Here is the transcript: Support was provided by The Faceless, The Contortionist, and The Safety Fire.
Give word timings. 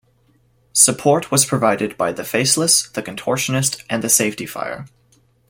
Support 0.73 1.29
was 1.29 1.45
provided 1.45 1.95
by 1.95 2.11
The 2.11 2.23
Faceless, 2.23 2.89
The 2.89 3.03
Contortionist, 3.03 3.83
and 3.87 4.03
The 4.03 4.09
Safety 4.09 4.47
Fire. 4.47 4.87